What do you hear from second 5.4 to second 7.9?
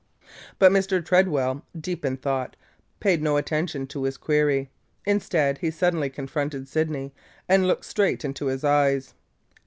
he suddenly confronted Sydney and looked